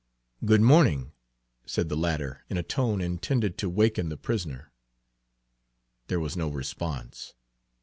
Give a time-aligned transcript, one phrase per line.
[0.43, 1.11] "Good morning,"
[1.63, 4.71] said the latter, in a tone intended to waken the prisoner.
[6.07, 7.35] There was no response.